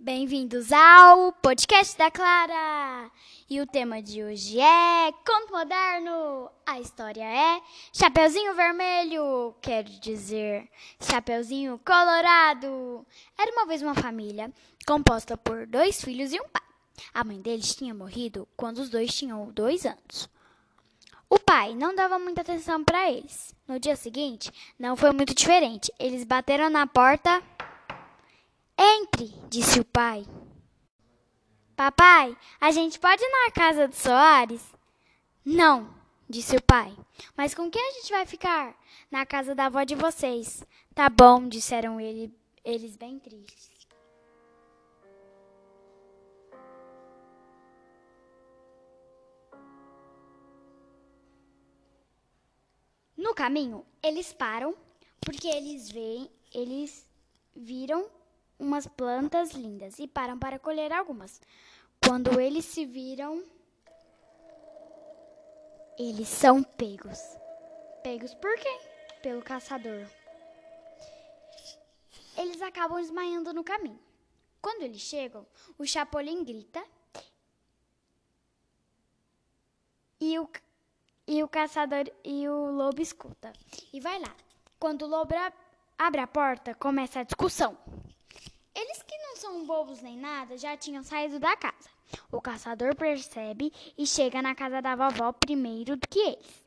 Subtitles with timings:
[0.00, 3.10] Bem-vindos ao podcast da Clara!
[3.50, 6.48] E o tema de hoje é Conto Moderno!
[6.64, 7.60] A história é
[7.92, 10.68] Chapeuzinho Vermelho, quer dizer,
[11.00, 13.04] Chapeuzinho Colorado.
[13.36, 14.52] Era uma vez uma família
[14.86, 16.62] composta por dois filhos e um pai.
[17.12, 20.30] A mãe deles tinha morrido quando os dois tinham dois anos.
[21.28, 23.52] O pai não dava muita atenção para eles.
[23.66, 25.92] No dia seguinte, não foi muito diferente.
[25.98, 27.42] Eles bateram na porta.
[28.80, 30.24] Entre, disse o pai.
[31.74, 34.72] Papai, a gente pode ir na casa do Soares?
[35.44, 35.92] Não,
[36.28, 36.96] disse o pai.
[37.36, 38.80] Mas com quem a gente vai ficar?
[39.10, 40.64] Na casa da avó de vocês.
[40.94, 42.32] Tá bom, disseram ele,
[42.64, 43.88] eles bem tristes.
[53.16, 54.72] No caminho, eles param
[55.20, 57.04] porque eles veem, eles
[57.56, 58.08] viram
[58.58, 61.40] umas plantas lindas e param para colher algumas.
[62.02, 63.44] Quando eles se viram,
[65.98, 67.20] eles são pegos.
[68.02, 68.80] Pegos por quê?
[69.22, 70.06] Pelo caçador.
[72.36, 73.98] Eles acabam desmaiando no caminho.
[74.60, 76.84] Quando eles chegam, o Chapolin grita
[80.20, 80.48] e o
[81.26, 83.52] e o caçador e o lobo escuta.
[83.92, 84.34] E vai lá.
[84.78, 85.34] Quando o lobo
[85.98, 87.76] abre a porta, começa a discussão.
[89.48, 91.88] São bobos nem nada já tinham saído da casa.
[92.30, 96.64] O caçador percebe e chega na casa da vovó primeiro do que eles.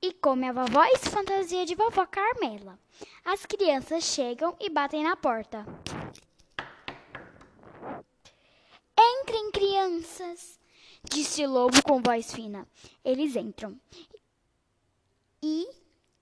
[0.00, 2.78] E come a vovó e se fantasia de vovó Carmela.
[3.22, 5.66] As crianças chegam e batem na porta.
[8.98, 10.58] Entrem, crianças!
[11.02, 12.66] disse Lobo com voz fina.
[13.04, 13.78] Eles entram.
[15.42, 15.68] E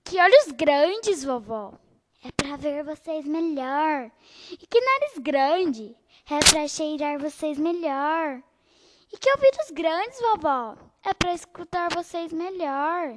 [0.03, 1.79] que olhos grandes, vovó!
[2.53, 4.11] Para ver vocês melhor.
[4.51, 5.97] E que nariz grande!
[6.31, 8.43] É para cheirar vocês melhor.
[9.11, 10.77] E que ouvidos grandes, vovó!
[11.03, 13.09] É para escutar vocês melhor.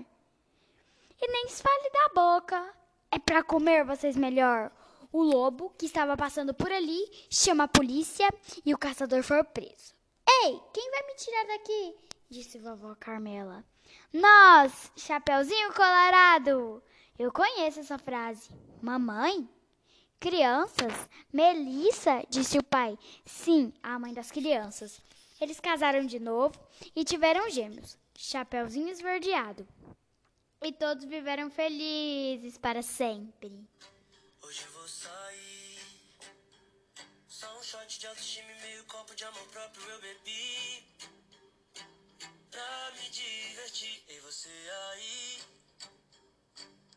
[1.22, 2.74] E nem desfale da boca.
[3.12, 4.72] É para comer vocês melhor.
[5.12, 8.34] O lobo, que estava passando por ali, chama a polícia
[8.66, 9.94] e o caçador foi preso.
[10.30, 11.96] Ei, quem vai me tirar daqui?
[12.30, 13.66] Disse vovó Carmela.
[14.14, 16.82] Nós, Chapeuzinho Colorado.
[17.18, 18.50] Eu conheço essa frase.
[18.82, 19.50] Mamãe?
[20.20, 20.94] Crianças?
[21.32, 22.98] Melissa, disse o pai.
[23.26, 25.00] Sim, a mãe das crianças.
[25.40, 26.60] Eles casaram de novo
[26.96, 29.68] e tiveram gêmeos, Chapeuzinho Esverdeado.
[30.62, 33.66] E todos viveram felizes para sempre.
[34.42, 35.80] Hoje vou sair.
[37.28, 40.84] Só um shot de autoestima e meio copo de amor próprio eu bebi.
[42.52, 44.04] Pra me divertir.
[44.10, 44.50] E você
[44.92, 45.40] aí?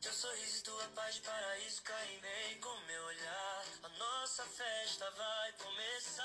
[0.09, 3.65] Teu sorriso e tua paz de paraíso caem bem com meu olhar.
[3.83, 6.19] A nossa festa vai começar.